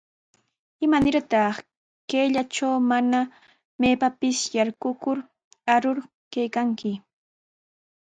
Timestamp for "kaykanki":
6.33-6.91